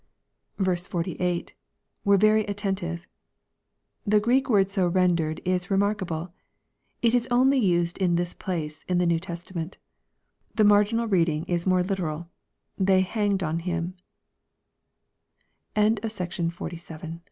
[0.59, 1.51] 4s.
[2.05, 3.05] —[Were very atteniwe,]
[4.03, 6.33] The Greek word so rendered is remark able.
[7.03, 9.77] It is only used in this place in the New Testament
[10.55, 12.31] The marginal reading is more literal.
[12.79, 13.93] They ^^ hanged on him."
[15.75, 15.99] LtJEJS
[16.49, 16.51] XX.
[16.55, 17.19] 1—8.